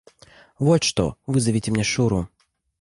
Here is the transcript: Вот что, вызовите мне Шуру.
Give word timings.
Вот 0.57 0.81
что, 0.83 1.19
вызовите 1.27 1.69
мне 1.69 1.83
Шуру. 1.83 2.27